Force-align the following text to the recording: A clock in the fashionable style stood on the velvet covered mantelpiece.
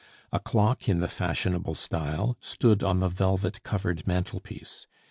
A 0.31 0.39
clock 0.39 0.89
in 0.89 0.99
the 0.99 1.07
fashionable 1.07 1.75
style 1.75 2.35
stood 2.41 2.81
on 2.81 3.01
the 3.01 3.07
velvet 3.07 3.61
covered 3.61 4.07
mantelpiece. 4.07 4.87